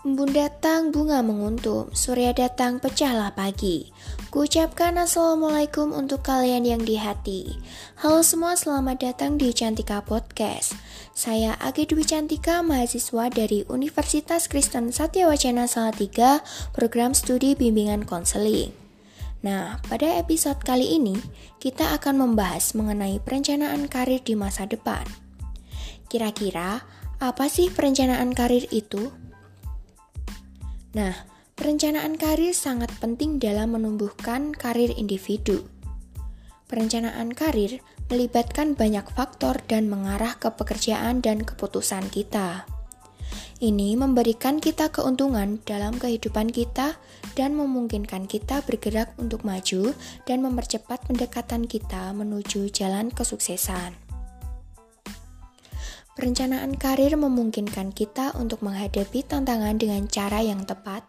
Embun 0.00 0.32
datang, 0.32 0.88
bunga 0.96 1.20
menguntum, 1.20 1.92
surya 1.92 2.32
datang, 2.32 2.80
pecahlah 2.80 3.36
pagi. 3.36 3.92
Kuucapkan 4.32 4.96
Assalamualaikum 4.96 5.92
untuk 5.92 6.24
kalian 6.24 6.64
yang 6.64 6.80
di 6.80 6.96
hati. 6.96 7.60
Halo 8.00 8.24
semua, 8.24 8.56
selamat 8.56 8.96
datang 8.96 9.36
di 9.36 9.52
Cantika 9.52 10.00
Podcast. 10.00 10.72
Saya 11.12 11.52
Agi 11.60 11.84
Dwi 11.84 12.08
Cantika, 12.08 12.64
mahasiswa 12.64 13.28
dari 13.28 13.68
Universitas 13.68 14.48
Kristen 14.48 14.88
Satya 14.88 15.28
Wacana 15.28 15.68
Salatiga, 15.68 16.40
program 16.72 17.12
studi 17.12 17.52
bimbingan 17.52 18.08
konseling. 18.08 18.72
Nah, 19.44 19.84
pada 19.84 20.16
episode 20.16 20.64
kali 20.64 20.96
ini, 20.96 21.20
kita 21.60 21.92
akan 22.00 22.24
membahas 22.24 22.72
mengenai 22.72 23.20
perencanaan 23.20 23.84
karir 23.84 24.24
di 24.24 24.32
masa 24.32 24.64
depan. 24.64 25.04
Kira-kira, 26.08 26.88
apa 27.20 27.52
sih 27.52 27.68
perencanaan 27.68 28.32
karir 28.32 28.64
itu? 28.72 29.12
Nah, 30.90 31.14
perencanaan 31.54 32.18
karir 32.18 32.50
sangat 32.50 32.90
penting 32.98 33.38
dalam 33.38 33.78
menumbuhkan 33.78 34.50
karir 34.50 34.90
individu. 34.98 35.62
Perencanaan 36.66 37.30
karir 37.30 37.78
melibatkan 38.10 38.74
banyak 38.74 39.06
faktor 39.14 39.62
dan 39.70 39.86
mengarah 39.86 40.34
ke 40.38 40.50
pekerjaan 40.50 41.22
dan 41.22 41.46
keputusan 41.46 42.10
kita. 42.10 42.66
Ini 43.60 43.94
memberikan 43.94 44.58
kita 44.58 44.90
keuntungan 44.90 45.62
dalam 45.68 46.00
kehidupan 46.00 46.50
kita 46.50 46.96
dan 47.38 47.54
memungkinkan 47.54 48.26
kita 48.26 48.64
bergerak 48.66 49.14
untuk 49.20 49.46
maju 49.46 49.94
dan 50.26 50.42
mempercepat 50.42 51.06
pendekatan 51.06 51.68
kita 51.68 52.10
menuju 52.16 52.72
jalan 52.72 53.12
kesuksesan. 53.14 54.09
Perencanaan 56.18 56.74
karir 56.74 57.14
memungkinkan 57.14 57.94
kita 57.94 58.34
untuk 58.34 58.66
menghadapi 58.66 59.22
tantangan 59.22 59.78
dengan 59.78 60.10
cara 60.10 60.42
yang 60.42 60.66
tepat. 60.66 61.06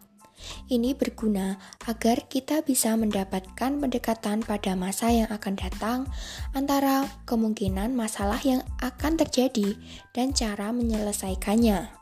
Ini 0.70 0.98
berguna 0.98 1.58
agar 1.86 2.26
kita 2.26 2.66
bisa 2.66 2.94
mendapatkan 2.98 3.78
pendekatan 3.78 4.42
pada 4.42 4.74
masa 4.74 5.10
yang 5.14 5.28
akan 5.30 5.54
datang 5.54 5.98
antara 6.50 7.06
kemungkinan 7.30 7.94
masalah 7.94 8.38
yang 8.42 8.62
akan 8.82 9.18
terjadi 9.18 9.78
dan 10.10 10.34
cara 10.34 10.74
menyelesaikannya. 10.74 11.94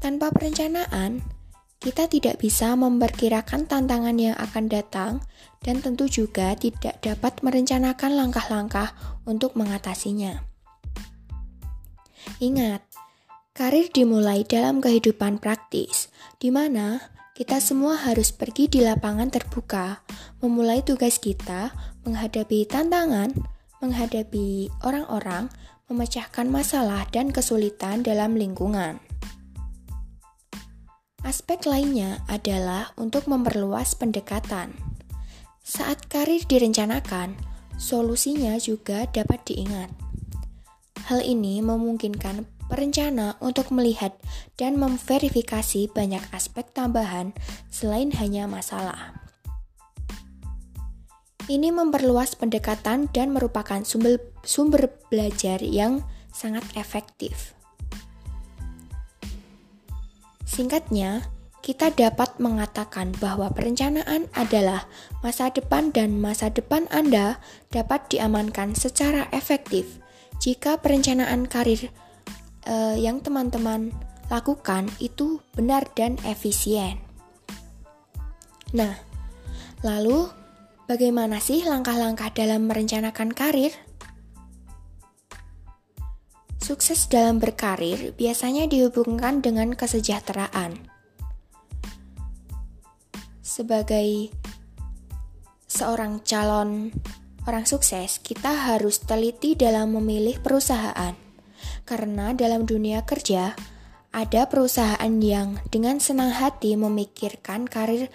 Tanpa 0.00 0.32
perencanaan, 0.32 1.24
kita 1.80 2.12
tidak 2.12 2.40
bisa 2.40 2.76
memperkirakan 2.76 3.64
tantangan 3.64 4.16
yang 4.20 4.36
akan 4.36 4.68
datang 4.68 5.12
dan 5.64 5.80
tentu 5.80 6.08
juga 6.12 6.52
tidak 6.56 7.00
dapat 7.00 7.40
merencanakan 7.40 8.20
langkah-langkah 8.20 8.92
untuk 9.24 9.56
mengatasinya. 9.56 10.49
Ingat, 12.40 12.84
karir 13.52 13.92
dimulai 13.92 14.44
dalam 14.44 14.80
kehidupan 14.80 15.40
praktis, 15.40 16.08
di 16.40 16.48
mana 16.48 17.00
kita 17.36 17.56
semua 17.56 17.96
harus 17.96 18.36
pergi 18.36 18.68
di 18.68 18.84
lapangan 18.84 19.32
terbuka, 19.32 20.04
memulai 20.44 20.84
tugas 20.84 21.16
kita, 21.16 21.72
menghadapi 22.04 22.68
tantangan, 22.68 23.32
menghadapi 23.80 24.68
orang-orang, 24.84 25.48
memecahkan 25.88 26.46
masalah 26.52 27.08
dan 27.08 27.32
kesulitan 27.32 28.04
dalam 28.04 28.36
lingkungan. 28.36 29.00
Aspek 31.20 31.68
lainnya 31.68 32.24
adalah 32.32 32.96
untuk 32.96 33.28
memperluas 33.28 33.92
pendekatan. 33.96 34.72
Saat 35.60 36.08
karir 36.08 36.44
direncanakan, 36.48 37.36
solusinya 37.76 38.56
juga 38.56 39.04
dapat 39.08 39.44
diingat. 39.44 40.09
Hal 41.08 41.24
ini 41.24 41.64
memungkinkan 41.64 42.44
perencana 42.70 43.34
untuk 43.42 43.74
melihat 43.74 44.14
dan 44.54 44.78
memverifikasi 44.78 45.90
banyak 45.90 46.22
aspek 46.30 46.70
tambahan 46.70 47.34
selain 47.72 48.14
hanya 48.20 48.46
masalah. 48.46 49.18
Ini 51.50 51.74
memperluas 51.74 52.38
pendekatan 52.38 53.10
dan 53.10 53.34
merupakan 53.34 53.82
sumber, 53.82 54.22
sumber 54.46 54.86
belajar 55.10 55.58
yang 55.58 56.06
sangat 56.30 56.62
efektif. 56.78 57.58
Singkatnya, 60.46 61.26
kita 61.60 61.90
dapat 61.90 62.38
mengatakan 62.38 63.10
bahwa 63.18 63.50
perencanaan 63.50 64.30
adalah 64.32 64.86
masa 65.26 65.50
depan 65.50 65.90
dan 65.90 66.22
masa 66.22 66.54
depan 66.54 66.86
Anda 66.94 67.42
dapat 67.74 68.06
diamankan 68.14 68.78
secara 68.78 69.26
efektif 69.34 70.00
jika 70.40 70.80
perencanaan 70.80 71.44
karir 71.44 71.92
uh, 72.64 72.96
yang 72.96 73.20
teman-teman 73.20 73.92
lakukan 74.32 74.88
itu 74.96 75.44
benar 75.52 75.84
dan 75.92 76.16
efisien. 76.24 76.96
Nah, 78.72 78.96
lalu 79.84 80.30
bagaimana 80.88 81.42
sih 81.42 81.60
langkah-langkah 81.68 82.32
dalam 82.32 82.64
merencanakan 82.70 83.36
karir? 83.36 83.76
Sukses 86.62 87.10
dalam 87.10 87.42
berkarir 87.42 88.14
biasanya 88.14 88.70
dihubungkan 88.70 89.42
dengan 89.42 89.74
kesejahteraan. 89.74 90.78
Sebagai 93.42 94.30
seorang 95.66 96.22
calon 96.22 96.94
orang 97.46 97.64
sukses, 97.64 98.20
kita 98.20 98.72
harus 98.72 99.00
teliti 99.04 99.56
dalam 99.56 99.96
memilih 99.96 100.40
perusahaan. 100.40 101.14
Karena 101.84 102.32
dalam 102.36 102.64
dunia 102.64 103.04
kerja, 103.04 103.56
ada 104.10 104.42
perusahaan 104.50 105.12
yang 105.22 105.62
dengan 105.70 106.02
senang 106.02 106.34
hati 106.34 106.74
memikirkan 106.74 107.70
karir 107.70 108.10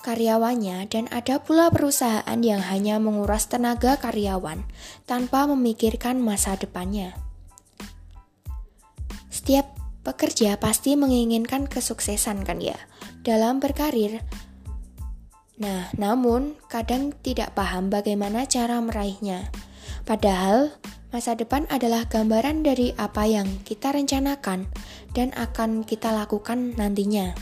karyawannya 0.00 0.88
dan 0.88 1.04
ada 1.10 1.42
pula 1.42 1.68
perusahaan 1.68 2.38
yang 2.40 2.62
hanya 2.64 2.96
menguras 3.02 3.50
tenaga 3.50 3.98
karyawan 3.98 4.64
tanpa 5.04 5.44
memikirkan 5.50 6.22
masa 6.22 6.56
depannya. 6.56 7.12
Setiap 9.28 9.68
pekerja 10.06 10.56
pasti 10.56 10.96
menginginkan 10.96 11.68
kesuksesan 11.68 12.46
kan 12.48 12.62
ya 12.64 12.78
dalam 13.20 13.60
berkarir 13.60 14.24
Nah, 15.58 15.90
namun 15.98 16.54
kadang 16.70 17.10
tidak 17.18 17.58
paham 17.58 17.90
bagaimana 17.90 18.46
cara 18.46 18.78
meraihnya. 18.78 19.50
Padahal, 20.06 20.70
masa 21.10 21.34
depan 21.34 21.66
adalah 21.66 22.06
gambaran 22.06 22.62
dari 22.62 22.94
apa 22.94 23.26
yang 23.26 23.46
kita 23.66 23.90
rencanakan 23.90 24.70
dan 25.18 25.34
akan 25.34 25.82
kita 25.82 26.14
lakukan 26.14 26.78
nantinya. 26.78 27.34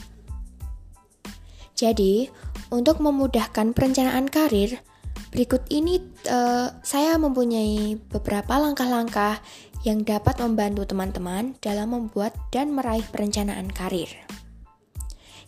Jadi, 1.76 2.32
untuk 2.72 3.04
memudahkan 3.04 3.76
perencanaan 3.76 4.32
karir, 4.32 4.80
berikut 5.28 5.68
ini 5.68 6.00
uh, 6.32 6.72
saya 6.80 7.20
mempunyai 7.20 8.00
beberapa 8.08 8.56
langkah-langkah 8.56 9.44
yang 9.84 10.02
dapat 10.02 10.40
membantu 10.40 10.88
teman-teman 10.88 11.52
dalam 11.60 11.92
membuat 11.92 12.32
dan 12.48 12.72
meraih 12.72 13.04
perencanaan 13.06 13.68
karir. 13.68 14.08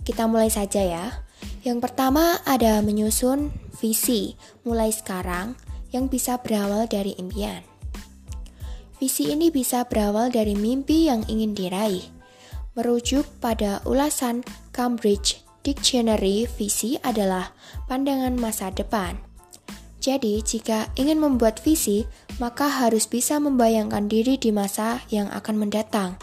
Kita 0.05 0.29
mulai 0.29 0.53
saja 0.53 0.85
ya. 0.85 1.28
Yang 1.67 1.91
pertama 1.91 2.39
ada 2.47 2.79
menyusun 2.79 3.51
visi 3.83 4.39
mulai 4.63 4.95
sekarang 4.95 5.59
yang 5.91 6.07
bisa 6.07 6.39
berawal 6.39 6.87
dari 6.87 7.19
impian. 7.19 7.67
Visi 8.99 9.31
ini 9.31 9.55
bisa 9.55 9.87
berawal 9.87 10.35
dari 10.35 10.59
mimpi 10.59 11.07
yang 11.07 11.23
ingin 11.31 11.55
diraih. 11.55 12.03
Merujuk 12.75 13.27
pada 13.39 13.83
ulasan 13.87 14.43
Cambridge 14.75 15.43
Dictionary, 15.63 16.47
visi 16.47 16.99
adalah 17.03 17.55
pandangan 17.87 18.35
masa 18.39 18.71
depan. 18.75 19.19
Jadi, 19.99 20.39
jika 20.41 20.87
ingin 20.95 21.19
membuat 21.19 21.59
visi, 21.63 22.07
maka 22.39 22.71
harus 22.71 23.11
bisa 23.11 23.43
membayangkan 23.43 24.07
diri 24.07 24.39
di 24.39 24.55
masa 24.55 25.03
yang 25.11 25.27
akan 25.35 25.59
mendatang. 25.59 26.15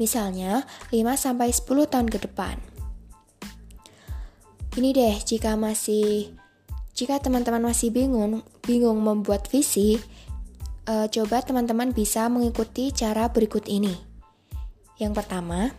Misalnya, 0.00 0.64
5 0.90 1.14
10 1.14 1.86
tahun 1.88 2.08
ke 2.08 2.18
depan. 2.24 2.67
Ini 4.78 4.94
deh, 4.94 5.16
jika 5.26 5.58
masih 5.58 6.30
jika 6.94 7.18
teman-teman 7.18 7.58
masih 7.58 7.90
bingung 7.90 8.46
bingung 8.62 9.02
membuat 9.02 9.50
visi, 9.50 9.98
uh, 10.86 11.10
coba 11.10 11.42
teman-teman 11.42 11.90
bisa 11.90 12.30
mengikuti 12.30 12.94
cara 12.94 13.26
berikut 13.26 13.66
ini. 13.66 13.98
Yang 15.02 15.18
pertama, 15.18 15.74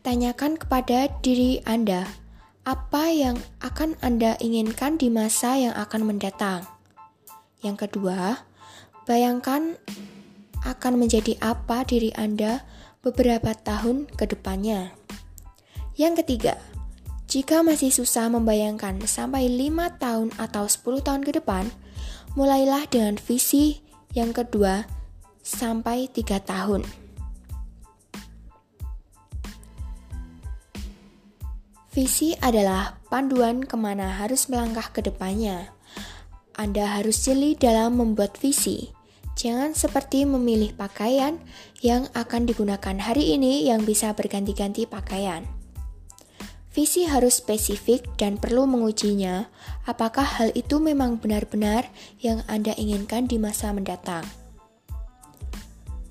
tanyakan 0.00 0.56
kepada 0.56 1.12
diri 1.20 1.60
Anda 1.68 2.08
apa 2.64 3.12
yang 3.12 3.36
akan 3.60 4.00
Anda 4.00 4.40
inginkan 4.40 4.96
di 4.96 5.12
masa 5.12 5.60
yang 5.60 5.76
akan 5.76 6.08
mendatang. 6.08 6.64
Yang 7.60 7.92
kedua, 7.92 8.40
bayangkan 9.04 9.76
akan 10.64 10.96
menjadi 10.96 11.36
apa 11.44 11.84
diri 11.84 12.08
Anda 12.16 12.64
beberapa 13.04 13.52
tahun 13.52 14.08
ke 14.16 14.32
depannya. 14.32 14.96
Yang 16.00 16.24
ketiga, 16.24 16.56
jika 17.26 17.66
masih 17.66 17.90
susah 17.90 18.30
membayangkan 18.30 19.02
sampai 19.02 19.50
5 19.50 19.98
tahun 19.98 20.30
atau 20.38 20.70
10 20.70 21.02
tahun 21.02 21.22
ke 21.26 21.42
depan, 21.42 21.66
mulailah 22.38 22.86
dengan 22.86 23.18
visi 23.18 23.82
yang 24.14 24.30
kedua 24.30 24.86
sampai 25.42 26.06
3 26.06 26.38
tahun. 26.38 26.86
Visi 31.90 32.36
adalah 32.38 33.00
panduan 33.10 33.64
ke 33.64 33.74
mana 33.74 34.22
harus 34.22 34.46
melangkah 34.46 34.86
ke 34.94 35.02
depannya. 35.02 35.72
Anda 36.54 37.00
harus 37.00 37.26
jeli 37.26 37.58
dalam 37.58 37.98
membuat 37.98 38.38
visi. 38.38 38.94
Jangan 39.34 39.74
seperti 39.74 40.28
memilih 40.28 40.76
pakaian 40.78 41.42
yang 41.82 42.06
akan 42.14 42.46
digunakan 42.46 42.96
hari 43.00 43.34
ini 43.34 43.66
yang 43.66 43.82
bisa 43.82 44.12
berganti-ganti 44.12 44.84
pakaian. 44.84 45.55
Visi 46.76 47.08
harus 47.08 47.40
spesifik 47.40 48.04
dan 48.20 48.36
perlu 48.36 48.68
mengujinya 48.68 49.48
apakah 49.88 50.28
hal 50.28 50.52
itu 50.52 50.76
memang 50.76 51.16
benar-benar 51.16 51.88
yang 52.20 52.44
Anda 52.52 52.76
inginkan 52.76 53.24
di 53.24 53.40
masa 53.40 53.72
mendatang. 53.72 54.28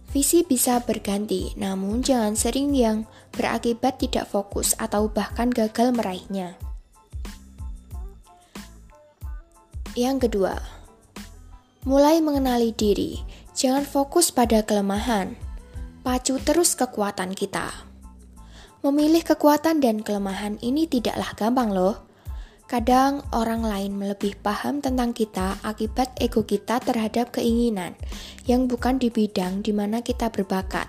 Visi 0.10 0.42
bisa 0.42 0.82
berganti, 0.82 1.54
namun 1.54 2.02
jangan 2.02 2.34
sering 2.34 2.74
yang 2.74 3.06
berakibat 3.30 4.02
tidak 4.02 4.26
fokus 4.26 4.74
atau 4.82 5.06
bahkan 5.06 5.54
gagal 5.54 5.94
meraihnya. 5.94 6.58
Yang 9.94 10.26
kedua, 10.26 10.58
mulai 11.86 12.26
mengenali 12.26 12.74
diri. 12.74 13.22
Jangan 13.54 13.86
fokus 13.86 14.34
pada 14.34 14.66
kelemahan. 14.66 15.38
Pacu 16.02 16.42
terus 16.42 16.74
kekuatan 16.74 17.38
kita. 17.38 17.95
Memilih 18.86 19.26
kekuatan 19.26 19.82
dan 19.82 20.06
kelemahan 20.06 20.62
ini 20.62 20.86
tidaklah 20.86 21.34
gampang 21.34 21.74
loh. 21.74 22.06
Kadang 22.70 23.26
orang 23.34 23.66
lain 23.66 23.98
lebih 23.98 24.38
paham 24.46 24.78
tentang 24.78 25.10
kita 25.10 25.58
akibat 25.66 26.14
ego 26.22 26.46
kita 26.46 26.78
terhadap 26.78 27.34
keinginan 27.34 27.98
yang 28.46 28.70
bukan 28.70 29.02
di 29.02 29.10
bidang 29.10 29.66
di 29.66 29.74
mana 29.74 30.06
kita 30.06 30.30
berbakat. 30.30 30.86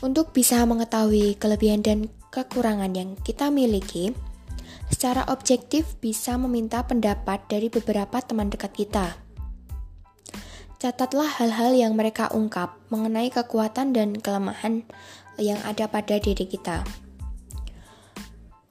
Untuk 0.00 0.32
bisa 0.32 0.64
mengetahui 0.64 1.36
kelebihan 1.36 1.84
dan 1.84 2.08
kekurangan 2.32 2.96
yang 2.96 3.20
kita 3.20 3.52
miliki, 3.52 4.16
secara 4.88 5.28
objektif 5.28 6.00
bisa 6.00 6.40
meminta 6.40 6.88
pendapat 6.88 7.52
dari 7.52 7.68
beberapa 7.68 8.24
teman 8.24 8.48
dekat 8.48 8.72
kita. 8.72 9.20
Catatlah 10.80 11.38
hal-hal 11.38 11.76
yang 11.76 11.94
mereka 11.94 12.32
ungkap 12.32 12.74
mengenai 12.88 13.30
kekuatan 13.30 13.94
dan 13.94 14.18
kelemahan 14.18 14.82
yang 15.38 15.60
ada 15.64 15.88
pada 15.88 16.18
diri 16.18 16.44
kita. 16.44 16.84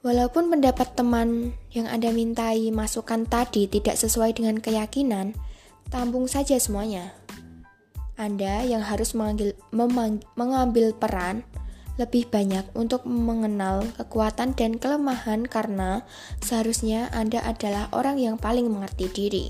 Walaupun 0.02 0.50
pendapat 0.50 0.98
teman 0.98 1.54
yang 1.70 1.86
Anda 1.86 2.10
mintai 2.10 2.74
masukan 2.74 3.22
tadi 3.22 3.70
tidak 3.70 3.94
sesuai 3.94 4.34
dengan 4.34 4.58
keyakinan, 4.58 5.38
tampung 5.94 6.26
saja 6.26 6.58
semuanya. 6.58 7.14
Anda 8.18 8.66
yang 8.66 8.82
harus 8.82 9.14
mengambil, 9.14 9.54
mengambil 10.34 10.90
peran 10.90 11.46
lebih 12.00 12.26
banyak 12.32 12.66
untuk 12.72 13.04
mengenal 13.04 13.84
kekuatan 13.94 14.56
dan 14.56 14.80
kelemahan 14.80 15.44
karena 15.44 16.02
seharusnya 16.40 17.12
Anda 17.14 17.44
adalah 17.44 17.92
orang 17.94 18.18
yang 18.18 18.36
paling 18.40 18.66
mengerti 18.72 19.06
diri. 19.12 19.46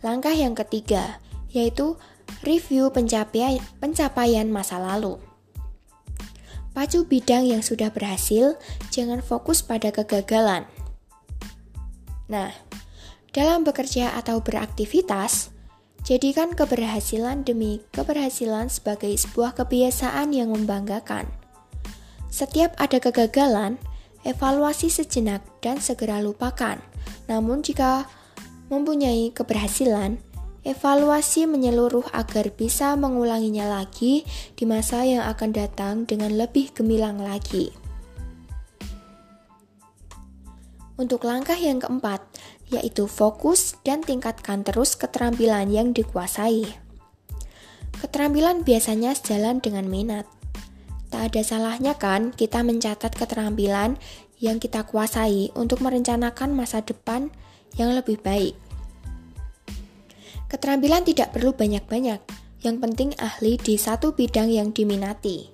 Langkah 0.00 0.32
yang 0.32 0.56
ketiga 0.56 1.20
yaitu 1.52 2.00
review 2.40 2.88
pencapaian, 2.88 3.58
pencapaian 3.82 4.48
masa 4.48 4.78
lalu. 4.78 5.18
Pacu 6.76 7.08
bidang 7.08 7.48
yang 7.48 7.64
sudah 7.64 7.88
berhasil, 7.88 8.60
jangan 8.92 9.24
fokus 9.24 9.64
pada 9.64 9.88
kegagalan. 9.88 10.68
Nah, 12.28 12.52
dalam 13.32 13.64
bekerja 13.64 14.12
atau 14.12 14.44
beraktivitas, 14.44 15.48
jadikan 16.04 16.52
keberhasilan 16.52 17.48
demi 17.48 17.80
keberhasilan 17.96 18.68
sebagai 18.68 19.08
sebuah 19.16 19.56
kebiasaan 19.56 20.36
yang 20.36 20.52
membanggakan. 20.52 21.32
Setiap 22.28 22.76
ada 22.76 23.00
kegagalan, 23.00 23.80
evaluasi 24.28 24.92
sejenak 24.92 25.40
dan 25.64 25.80
segera 25.80 26.20
lupakan. 26.20 26.76
Namun 27.24 27.64
jika 27.64 28.04
mempunyai 28.68 29.32
keberhasilan, 29.32 30.20
evaluasi 30.66 31.46
menyeluruh 31.46 32.10
agar 32.10 32.50
bisa 32.50 32.98
mengulanginya 32.98 33.70
lagi 33.70 34.26
di 34.58 34.66
masa 34.66 35.06
yang 35.06 35.22
akan 35.22 35.54
datang 35.54 35.94
dengan 36.10 36.34
lebih 36.34 36.74
gemilang 36.74 37.22
lagi. 37.22 37.70
Untuk 40.98 41.22
langkah 41.22 41.54
yang 41.54 41.78
keempat, 41.78 42.24
yaitu 42.74 43.06
fokus 43.06 43.78
dan 43.86 44.02
tingkatkan 44.02 44.66
terus 44.66 44.98
keterampilan 44.98 45.70
yang 45.70 45.94
dikuasai. 45.94 46.66
Keterampilan 48.02 48.66
biasanya 48.66 49.14
sejalan 49.14 49.62
dengan 49.62 49.86
minat. 49.86 50.26
Tak 51.14 51.32
ada 51.32 51.42
salahnya 51.46 51.94
kan 51.94 52.34
kita 52.34 52.66
mencatat 52.66 53.14
keterampilan 53.14 53.94
yang 54.42 54.58
kita 54.58 54.82
kuasai 54.82 55.54
untuk 55.54 55.80
merencanakan 55.80 56.52
masa 56.52 56.82
depan 56.82 57.30
yang 57.78 57.94
lebih 57.94 58.18
baik. 58.20 58.65
Keterampilan 60.46 61.02
tidak 61.02 61.34
perlu 61.34 61.50
banyak-banyak, 61.50 62.22
yang 62.62 62.78
penting 62.78 63.10
ahli 63.18 63.58
di 63.58 63.74
satu 63.74 64.14
bidang 64.14 64.46
yang 64.46 64.70
diminati. 64.70 65.50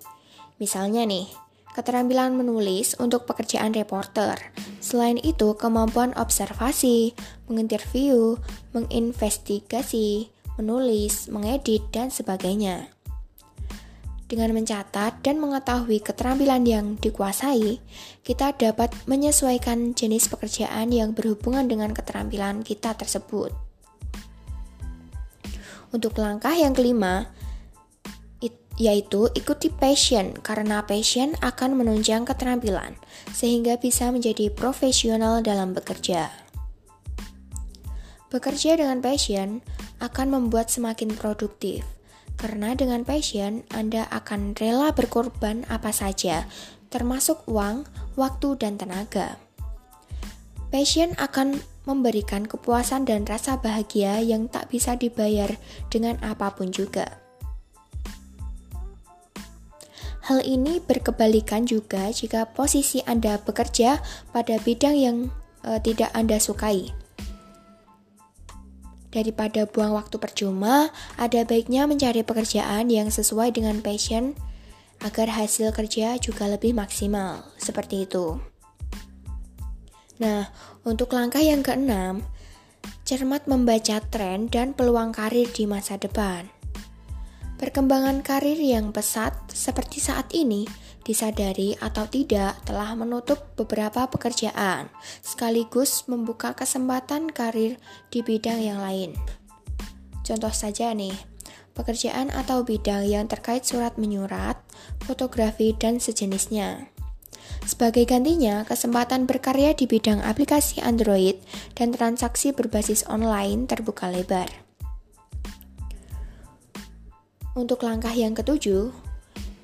Misalnya 0.61 1.09
nih, 1.09 1.33
keterampilan 1.73 2.37
menulis 2.37 2.93
untuk 3.01 3.25
pekerjaan 3.25 3.73
reporter. 3.73 4.37
Selain 4.85 5.17
itu, 5.17 5.57
kemampuan 5.57 6.13
observasi, 6.13 7.17
menginterview, 7.49 8.37
menginvestigasi, 8.77 10.29
menulis, 10.61 11.33
mengedit, 11.33 11.89
dan 11.89 12.13
sebagainya. 12.13 12.93
Dengan 14.29 14.53
mencatat 14.53 15.25
dan 15.25 15.41
mengetahui 15.41 16.05
keterampilan 16.05 16.65
yang 16.69 16.87
dikuasai, 17.01 17.81
kita 18.25 18.57
dapat 18.57 18.93
menyesuaikan 19.09 19.97
jenis 19.97 20.29
pekerjaan 20.29 20.93
yang 20.93 21.17
berhubungan 21.17 21.65
dengan 21.69 21.93
keterampilan 21.93 22.65
kita 22.65 22.93
tersebut. 22.97 23.72
Untuk 25.93 26.17
langkah 26.17 26.57
yang 26.57 26.73
kelima, 26.73 27.29
yaitu 28.81 29.29
ikuti 29.37 29.69
passion 29.69 30.33
karena 30.41 30.83
passion 30.89 31.37
akan 31.45 31.77
menunjang 31.77 32.25
keterampilan 32.25 32.97
sehingga 33.31 33.77
bisa 33.77 34.09
menjadi 34.09 34.49
profesional 34.49 35.45
dalam 35.45 35.77
bekerja. 35.77 36.33
Bekerja 38.33 38.81
dengan 38.81 39.05
passion 39.05 39.61
akan 40.01 40.27
membuat 40.33 40.73
semakin 40.73 41.13
produktif 41.13 41.85
karena 42.41 42.73
dengan 42.73 43.05
passion 43.05 43.63
Anda 43.71 44.09
akan 44.09 44.57
rela 44.57 44.91
berkorban 44.97 45.69
apa 45.69 45.93
saja 45.93 46.49
termasuk 46.93 47.41
uang, 47.49 47.89
waktu, 48.21 48.61
dan 48.61 48.77
tenaga. 48.77 49.41
Passion 50.69 51.17
akan 51.17 51.61
memberikan 51.83 52.47
kepuasan 52.47 53.07
dan 53.07 53.27
rasa 53.27 53.59
bahagia 53.59 54.23
yang 54.23 54.47
tak 54.47 54.71
bisa 54.71 54.95
dibayar 54.95 55.51
dengan 55.91 56.19
apa 56.23 56.55
pun 56.55 56.71
juga. 56.71 57.23
Hal 60.23 60.39
ini 60.47 60.79
berkebalikan 60.79 61.67
juga 61.67 62.07
jika 62.15 62.47
posisi 62.55 63.03
Anda 63.03 63.43
bekerja 63.43 63.99
pada 64.31 64.55
bidang 64.63 64.95
yang 64.95 65.17
e, 65.67 65.83
tidak 65.83 66.15
Anda 66.15 66.39
sukai. 66.39 66.95
Daripada 69.11 69.67
buang 69.67 69.99
waktu 69.99 70.17
percuma, 70.23 70.95
ada 71.19 71.43
baiknya 71.43 71.91
mencari 71.91 72.23
pekerjaan 72.23 72.89
yang 72.89 73.11
sesuai 73.11 73.51
dengan 73.51 73.83
passion 73.83 74.39
agar 75.03 75.27
hasil 75.27 75.75
kerja 75.75 76.17
juga 76.23 76.47
lebih 76.47 76.73
maksimal. 76.73 77.43
Seperti 77.59 78.07
itu. 78.07 78.52
Nah, 80.23 80.55
untuk 80.87 81.19
langkah 81.19 81.43
yang 81.43 81.67
keenam, 81.67 82.23
cermat 83.03 83.51
membaca 83.51 83.99
tren 84.07 84.47
dan 84.47 84.71
peluang 84.71 85.11
karir 85.11 85.51
di 85.51 85.67
masa 85.67 85.99
depan. 85.99 86.47
Perkembangan 87.59 88.23
karir 88.23 88.59
yang 88.59 88.95
pesat 88.95 89.35
seperti 89.51 89.99
saat 89.99 90.31
ini 90.31 90.63
disadari 91.03 91.75
atau 91.75 92.07
tidak 92.07 92.63
telah 92.63 92.95
menutup 92.95 93.59
beberapa 93.59 94.07
pekerjaan, 94.07 94.87
sekaligus 95.27 96.07
membuka 96.07 96.55
kesempatan 96.55 97.27
karir 97.27 97.83
di 98.15 98.23
bidang 98.23 98.63
yang 98.63 98.79
lain. 98.79 99.19
Contoh 100.23 100.55
saja 100.55 100.95
nih, 100.95 101.15
pekerjaan 101.75 102.31
atau 102.31 102.63
bidang 102.63 103.11
yang 103.11 103.27
terkait 103.27 103.67
surat 103.67 103.99
menyurat, 103.99 104.55
fotografi, 105.03 105.75
dan 105.75 105.99
sejenisnya. 105.99 106.92
Sebagai 107.63 108.03
gantinya, 108.11 108.67
kesempatan 108.67 109.31
berkarya 109.31 109.71
di 109.73 109.87
bidang 109.87 110.19
aplikasi 110.19 110.83
Android 110.83 111.39
dan 111.79 111.95
transaksi 111.95 112.51
berbasis 112.51 113.07
online 113.07 113.71
terbuka 113.71 114.11
lebar. 114.11 114.51
Untuk 117.55 117.87
langkah 117.87 118.11
yang 118.11 118.35
ketujuh, 118.35 118.91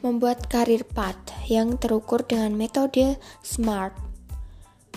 membuat 0.06 0.46
karir 0.46 0.86
path 0.86 1.18
yang 1.50 1.74
terukur 1.80 2.22
dengan 2.22 2.54
metode 2.54 3.18
SMART. 3.42 3.96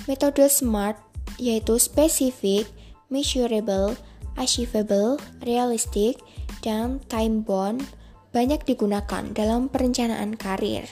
Metode 0.05 0.45
SMART 0.45 0.99
yaitu 1.41 1.81
spesifik, 1.81 2.69
measurable, 3.09 3.97
achievable, 4.37 5.17
realistic, 5.41 6.21
dan 6.61 7.01
time 7.09 7.41
bound 7.41 7.81
banyak 8.29 8.61
digunakan 8.63 9.25
dalam 9.33 9.67
perencanaan 9.67 10.37
karir 10.37 10.85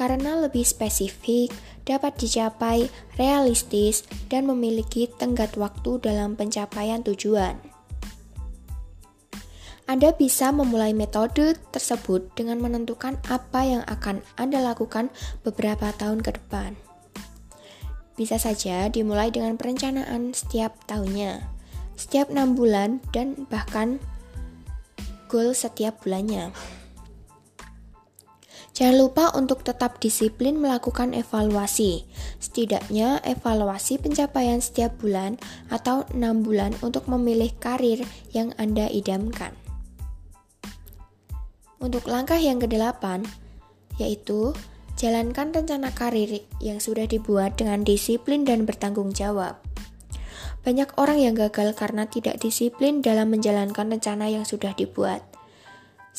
karena 0.00 0.40
lebih 0.40 0.64
spesifik, 0.64 1.52
dapat 1.84 2.16
dicapai, 2.16 2.88
realistis, 3.20 4.08
dan 4.32 4.48
memiliki 4.48 5.04
tenggat 5.20 5.60
waktu 5.60 6.00
dalam 6.00 6.40
pencapaian 6.40 7.04
tujuan. 7.04 7.60
Anda 9.84 10.16
bisa 10.16 10.56
memulai 10.56 10.96
metode 10.96 11.52
tersebut 11.68 12.32
dengan 12.32 12.64
menentukan 12.64 13.20
apa 13.28 13.60
yang 13.60 13.82
akan 13.84 14.24
Anda 14.40 14.64
lakukan 14.64 15.12
beberapa 15.44 15.92
tahun 15.92 16.24
ke 16.24 16.40
depan. 16.40 16.80
Bisa 18.16 18.40
saja 18.40 18.88
dimulai 18.88 19.28
dengan 19.28 19.60
perencanaan 19.60 20.32
setiap 20.32 20.80
tahunnya, 20.88 21.44
setiap 22.00 22.32
enam 22.32 22.56
bulan, 22.56 23.04
dan 23.12 23.44
bahkan 23.52 24.00
goal 25.28 25.52
setiap 25.52 26.00
bulannya. 26.00 26.79
Jangan 28.80 28.96
lupa 28.96 29.28
untuk 29.36 29.60
tetap 29.60 30.00
disiplin 30.00 30.56
melakukan 30.56 31.12
evaluasi. 31.12 32.08
Setidaknya 32.40 33.20
evaluasi 33.28 34.00
pencapaian 34.00 34.56
setiap 34.64 34.96
bulan 34.96 35.36
atau 35.68 36.08
enam 36.16 36.40
bulan 36.40 36.72
untuk 36.80 37.04
memilih 37.04 37.52
karir 37.60 38.00
yang 38.32 38.56
Anda 38.56 38.88
idamkan. 38.88 39.52
Untuk 41.76 42.08
langkah 42.08 42.40
yang 42.40 42.56
kedelapan, 42.56 43.28
yaitu 44.00 44.56
jalankan 44.96 45.52
rencana 45.52 45.92
karir 45.92 46.40
yang 46.64 46.80
sudah 46.80 47.04
dibuat 47.04 47.60
dengan 47.60 47.84
disiplin 47.84 48.48
dan 48.48 48.64
bertanggung 48.64 49.12
jawab. 49.12 49.60
Banyak 50.64 50.96
orang 50.96 51.20
yang 51.20 51.36
gagal 51.36 51.76
karena 51.76 52.08
tidak 52.08 52.40
disiplin 52.40 53.04
dalam 53.04 53.28
menjalankan 53.28 53.92
rencana 53.92 54.32
yang 54.32 54.48
sudah 54.48 54.72
dibuat. 54.72 55.29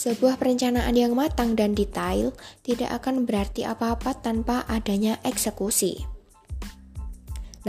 Sebuah 0.01 0.41
perencanaan 0.41 0.97
yang 0.97 1.13
matang 1.13 1.53
dan 1.53 1.77
detail 1.77 2.33
tidak 2.65 2.89
akan 2.89 3.29
berarti 3.29 3.69
apa-apa 3.69 4.17
tanpa 4.17 4.65
adanya 4.65 5.21
eksekusi. 5.21 6.01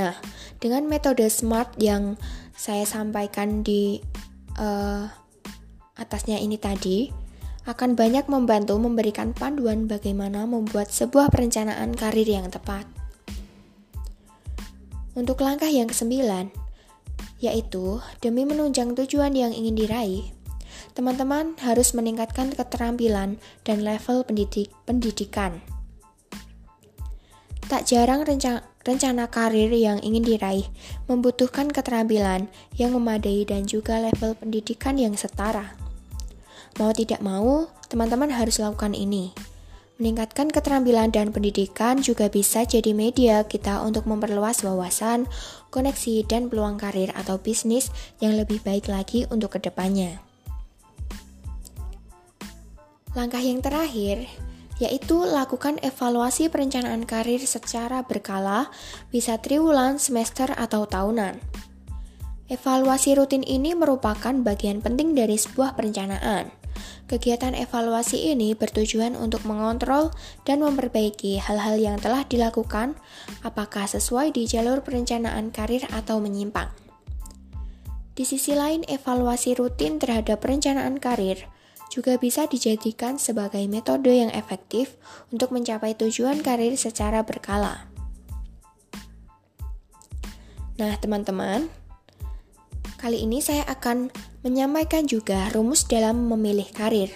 Nah, 0.00 0.16
dengan 0.56 0.88
metode 0.88 1.28
SMART 1.28 1.76
yang 1.76 2.16
saya 2.56 2.88
sampaikan 2.88 3.60
di 3.60 4.00
uh, 4.56 5.04
atasnya 6.00 6.40
ini 6.40 6.56
tadi, 6.56 7.12
akan 7.68 8.00
banyak 8.00 8.24
membantu 8.32 8.80
memberikan 8.80 9.36
panduan 9.36 9.84
bagaimana 9.84 10.48
membuat 10.48 10.88
sebuah 10.88 11.28
perencanaan 11.28 11.92
karir 11.92 12.32
yang 12.32 12.48
tepat. 12.48 12.88
Untuk 15.12 15.36
langkah 15.44 15.68
yang 15.68 15.84
kesembilan, 15.84 16.48
yaitu 17.44 18.00
demi 18.24 18.48
menunjang 18.48 18.96
tujuan 18.96 19.36
yang 19.36 19.52
ingin 19.52 19.76
diraih, 19.76 20.32
teman-teman 20.92 21.54
harus 21.62 21.94
meningkatkan 21.94 22.50
keterampilan 22.52 23.38
dan 23.62 23.78
level 23.82 24.26
pendidik 24.26 24.70
pendidikan. 24.84 25.62
Tak 27.72 27.88
jarang 27.88 28.26
rencana, 28.26 28.60
rencana 28.84 29.30
karir 29.32 29.72
yang 29.72 29.96
ingin 30.04 30.26
diraih 30.26 30.66
membutuhkan 31.08 31.72
keterampilan 31.72 32.50
yang 32.76 32.92
memadai 32.92 33.48
dan 33.48 33.64
juga 33.64 33.96
level 34.02 34.36
pendidikan 34.36 35.00
yang 35.00 35.16
setara. 35.16 35.72
Mau 36.76 36.92
tidak 36.92 37.24
mau, 37.24 37.68
teman-teman 37.88 38.32
harus 38.32 38.56
lakukan 38.60 38.92
ini. 38.96 39.32
Meningkatkan 40.00 40.50
keterampilan 40.50 41.12
dan 41.14 41.30
pendidikan 41.30 42.00
juga 42.00 42.26
bisa 42.26 42.64
jadi 42.66 42.90
media 42.96 43.44
kita 43.44 43.84
untuk 43.84 44.08
memperluas 44.08 44.64
wawasan, 44.64 45.30
koneksi, 45.70 46.26
dan 46.26 46.50
peluang 46.50 46.80
karir 46.80 47.12
atau 47.14 47.38
bisnis 47.38 47.92
yang 48.18 48.34
lebih 48.34 48.64
baik 48.64 48.90
lagi 48.90 49.28
untuk 49.30 49.54
ke 49.54 49.68
depannya. 49.68 50.31
Langkah 53.12 53.44
yang 53.44 53.60
terakhir 53.60 54.24
yaitu 54.82 55.22
lakukan 55.22 55.78
evaluasi 55.78 56.50
perencanaan 56.50 57.06
karir 57.06 57.38
secara 57.38 58.02
berkala, 58.02 58.66
bisa 59.14 59.38
triwulan, 59.38 60.02
semester, 60.02 60.50
atau 60.58 60.90
tahunan. 60.90 61.38
Evaluasi 62.50 63.14
rutin 63.14 63.46
ini 63.46 63.78
merupakan 63.78 64.34
bagian 64.42 64.82
penting 64.82 65.14
dari 65.14 65.38
sebuah 65.38 65.78
perencanaan. 65.78 66.50
Kegiatan 67.06 67.54
evaluasi 67.54 68.32
ini 68.34 68.56
bertujuan 68.56 69.14
untuk 69.14 69.44
mengontrol 69.46 70.10
dan 70.42 70.64
memperbaiki 70.64 71.38
hal-hal 71.38 71.78
yang 71.78 72.00
telah 72.02 72.26
dilakukan, 72.26 72.98
apakah 73.46 73.86
sesuai 73.86 74.34
di 74.34 74.50
jalur 74.50 74.82
perencanaan 74.82 75.54
karir 75.54 75.86
atau 75.94 76.18
menyimpang. 76.18 76.72
Di 78.12 78.24
sisi 78.26 78.56
lain, 78.56 78.82
evaluasi 78.88 79.56
rutin 79.56 80.02
terhadap 80.02 80.42
perencanaan 80.42 80.98
karir 80.98 81.51
juga 81.92 82.16
bisa 82.16 82.48
dijadikan 82.48 83.20
sebagai 83.20 83.60
metode 83.68 84.08
yang 84.08 84.32
efektif 84.32 84.96
untuk 85.28 85.52
mencapai 85.52 85.92
tujuan 85.92 86.40
karir 86.40 86.72
secara 86.80 87.20
berkala. 87.20 87.84
Nah, 90.80 90.96
teman-teman, 90.96 91.68
kali 92.96 93.28
ini 93.28 93.44
saya 93.44 93.68
akan 93.68 94.08
menyampaikan 94.40 95.04
juga 95.04 95.52
rumus 95.52 95.84
dalam 95.84 96.32
memilih 96.32 96.72
karir. 96.72 97.12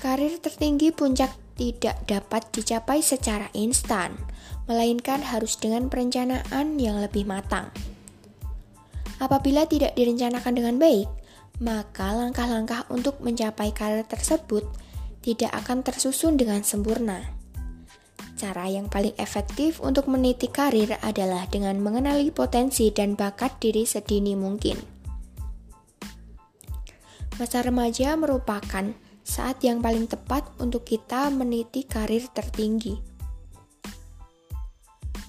Karir 0.00 0.40
tertinggi 0.40 0.88
puncak 0.88 1.36
tidak 1.60 2.00
dapat 2.08 2.48
dicapai 2.48 3.04
secara 3.04 3.52
instan, 3.52 4.16
melainkan 4.64 5.20
harus 5.20 5.60
dengan 5.60 5.92
perencanaan 5.92 6.80
yang 6.80 6.96
lebih 6.96 7.28
matang. 7.28 7.68
Apabila 9.18 9.66
tidak 9.66 9.98
direncanakan 9.98 10.54
dengan 10.54 10.78
baik, 10.78 11.10
maka 11.58 12.14
langkah-langkah 12.14 12.86
untuk 12.90 13.18
mencapai 13.18 13.74
karir 13.74 14.06
tersebut 14.06 14.62
tidak 15.22 15.50
akan 15.64 15.82
tersusun 15.82 16.38
dengan 16.38 16.62
sempurna. 16.62 17.34
Cara 18.38 18.70
yang 18.70 18.86
paling 18.86 19.18
efektif 19.18 19.82
untuk 19.82 20.06
meniti 20.06 20.46
karir 20.46 20.94
adalah 21.02 21.50
dengan 21.50 21.82
mengenali 21.82 22.30
potensi 22.30 22.94
dan 22.94 23.18
bakat 23.18 23.58
diri 23.58 23.82
sedini 23.82 24.38
mungkin. 24.38 24.78
Masa 27.34 27.66
remaja 27.66 28.14
merupakan 28.14 28.94
saat 29.26 29.58
yang 29.66 29.82
paling 29.82 30.06
tepat 30.06 30.46
untuk 30.62 30.86
kita 30.86 31.30
meniti 31.34 31.82
karir 31.82 32.30
tertinggi. 32.30 32.94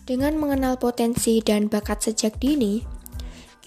Dengan 0.06 0.38
mengenal 0.42 0.78
potensi 0.82 1.38
dan 1.42 1.70
bakat 1.70 2.10
sejak 2.10 2.38
dini, 2.42 2.82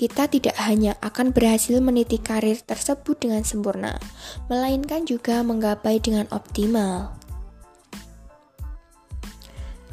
kita 0.02 0.26
tidak 0.26 0.58
hanya 0.58 0.98
akan 0.98 1.30
berhasil 1.30 1.78
meniti 1.78 2.18
karir 2.18 2.58
tersebut 2.58 3.22
dengan 3.22 3.46
sempurna, 3.46 4.02
melainkan 4.50 5.06
juga 5.06 5.46
menggapai 5.46 6.02
dengan 6.02 6.26
optimal. 6.34 7.14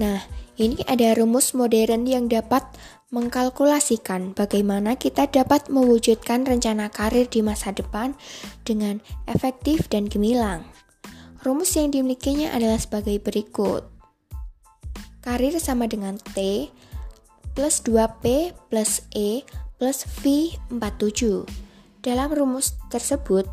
Nah, 0.01 0.25
ini 0.57 0.81
ada 0.89 1.13
rumus 1.13 1.53
modern 1.53 2.09
yang 2.09 2.25
dapat 2.25 2.65
mengkalkulasikan 3.13 4.33
bagaimana 4.33 4.97
kita 4.97 5.29
dapat 5.29 5.69
mewujudkan 5.69 6.41
rencana 6.41 6.89
karir 6.89 7.29
di 7.29 7.45
masa 7.45 7.69
depan 7.69 8.17
dengan 8.65 9.05
efektif 9.29 9.93
dan 9.93 10.09
gemilang. 10.09 10.65
Rumus 11.45 11.77
yang 11.77 11.93
dimilikinya 11.93 12.49
adalah 12.57 12.81
sebagai 12.81 13.21
berikut. 13.21 13.85
Karir 15.21 15.53
sama 15.61 15.85
dengan 15.85 16.17
T 16.17 16.65
plus 17.53 17.85
2P 17.85 18.57
plus 18.73 19.05
E 19.13 19.45
plus 19.79 20.03
V47. 20.21 21.47
Dalam 22.03 22.29
rumus 22.35 22.75
tersebut, 22.91 23.47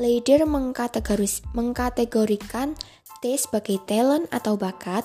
Leider 0.00 0.48
mengkategoris, 0.48 1.44
mengkategorikan 1.52 2.72
T 3.20 3.36
sebagai 3.36 3.76
talent 3.84 4.32
atau 4.32 4.56
bakat. 4.56 5.04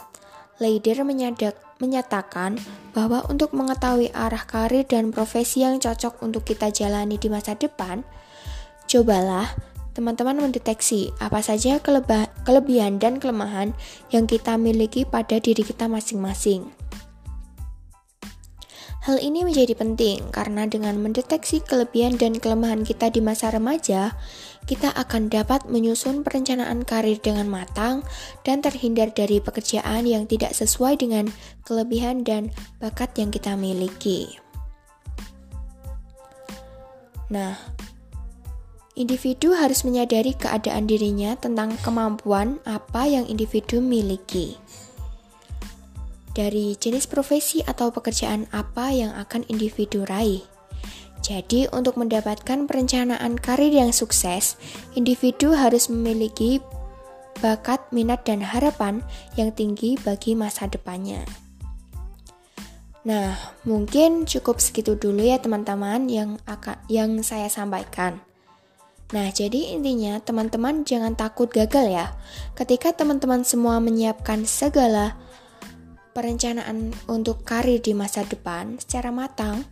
Leider 0.64 1.04
menyadak, 1.04 1.60
menyatakan 1.84 2.56
bahwa 2.96 3.28
untuk 3.28 3.52
mengetahui 3.52 4.16
arah 4.16 4.48
karir 4.48 4.88
dan 4.88 5.12
profesi 5.12 5.68
yang 5.68 5.84
cocok 5.84 6.24
untuk 6.24 6.48
kita 6.48 6.72
jalani 6.72 7.20
di 7.20 7.28
masa 7.28 7.60
depan, 7.60 8.08
cobalah 8.88 9.52
teman-teman 9.92 10.48
mendeteksi 10.48 11.12
apa 11.20 11.44
saja 11.44 11.84
kelebihan 12.48 12.96
dan 12.96 13.20
kelemahan 13.20 13.75
yang 14.16 14.24
kita 14.32 14.56
miliki 14.56 15.04
pada 15.04 15.44
diri 15.44 15.68
kita 15.68 15.92
masing-masing. 15.92 16.72
Hal 19.05 19.21
ini 19.21 19.45
menjadi 19.45 19.77
penting 19.77 20.33
karena 20.33 20.65
dengan 20.65 20.97
mendeteksi 20.97 21.62
kelebihan 21.62 22.17
dan 22.17 22.41
kelemahan 22.41 22.81
kita 22.81 23.13
di 23.13 23.21
masa 23.21 23.53
remaja, 23.53 24.17
kita 24.65 24.89
akan 24.97 25.29
dapat 25.29 25.62
menyusun 25.69 26.25
perencanaan 26.25 26.81
karir 26.81 27.21
dengan 27.21 27.45
matang 27.45 28.01
dan 28.41 28.65
terhindar 28.65 29.13
dari 29.13 29.38
pekerjaan 29.38 30.09
yang 30.09 30.25
tidak 30.25 30.57
sesuai 30.57 30.97
dengan 30.97 31.29
kelebihan 31.69 32.25
dan 32.25 32.50
bakat 32.81 33.13
yang 33.21 33.29
kita 33.29 33.53
miliki. 33.53 34.41
Nah, 37.29 37.62
individu 38.97 39.53
harus 39.53 39.85
menyadari 39.85 40.33
keadaan 40.33 40.89
dirinya 40.89 41.38
tentang 41.38 41.77
kemampuan 41.85 42.57
apa 42.65 43.05
yang 43.05 43.29
individu 43.29 43.77
miliki 43.85 44.57
dari 46.36 46.75
jenis 46.75 47.08
profesi 47.08 47.63
atau 47.63 47.89
pekerjaan 47.89 48.46
apa 48.51 48.92
yang 48.92 49.15
akan 49.15 49.48
individu 49.48 50.04
raih. 50.06 50.44
Jadi, 51.25 51.65
untuk 51.74 51.98
mendapatkan 51.98 52.70
perencanaan 52.70 53.39
karir 53.42 53.74
yang 53.74 53.89
sukses, 53.89 54.62
individu 54.94 55.58
harus 55.58 55.89
memiliki 55.89 56.62
bakat, 57.42 57.82
minat, 57.89 58.22
dan 58.27 58.46
harapan 58.46 59.01
yang 59.34 59.50
tinggi 59.50 59.98
bagi 60.06 60.38
masa 60.38 60.70
depannya. 60.70 61.25
Nah, 63.06 63.38
mungkin 63.65 64.30
cukup 64.30 64.62
segitu 64.62 64.98
dulu 64.98 65.22
ya 65.22 65.38
teman-teman 65.38 66.10
yang 66.10 66.42
akan 66.50 66.77
yang 66.89 67.22
saya 67.22 67.50
sampaikan. 67.50 68.22
Nah, 69.13 69.30
jadi 69.30 69.77
intinya 69.77 70.18
teman-teman 70.18 70.82
jangan 70.82 71.13
takut 71.13 71.46
gagal 71.54 71.86
ya. 71.86 72.18
Ketika 72.58 72.98
teman-teman 72.98 73.46
semua 73.46 73.77
menyiapkan 73.77 74.50
segala 74.50 75.13
perencanaan 76.15 76.95
untuk 77.12 77.43
karir 77.43 77.84
di 77.84 77.91
masa 77.91 78.24
depan 78.24 78.79
secara 78.79 79.12
matang, 79.12 79.67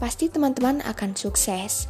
pasti 0.00 0.32
teman-teman 0.32 0.80
akan 0.88 1.12
sukses. 1.12 1.84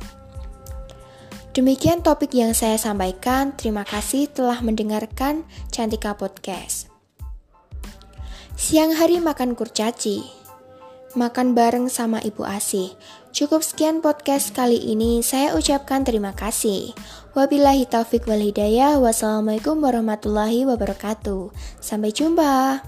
Demikian 1.54 2.02
topik 2.02 2.35
yang 2.35 2.50
saya 2.50 2.75
sampaikan. 2.75 3.54
Terima 3.54 3.87
kasih 3.87 4.26
telah 4.26 4.59
mendengarkan 4.59 5.47
Cantika 5.71 6.18
Podcast. 6.18 6.90
Siang 8.59 8.99
hari 8.99 9.23
makan 9.23 9.54
kurcaci 9.54 10.42
makan 11.12 11.52
bareng 11.52 11.92
sama 11.92 12.21
Ibu 12.25 12.44
Asih. 12.44 12.97
Cukup 13.32 13.64
sekian 13.64 14.04
podcast 14.04 14.52
kali 14.52 14.76
ini, 14.76 15.25
saya 15.25 15.56
ucapkan 15.56 16.04
terima 16.04 16.37
kasih. 16.37 16.92
Wabillahi 17.32 17.88
taufik 17.88 18.28
wal 18.28 18.40
hidayah, 18.40 19.00
wassalamualaikum 19.00 19.80
warahmatullahi 19.80 20.68
wabarakatuh. 20.68 21.49
Sampai 21.80 22.12
jumpa. 22.12 22.85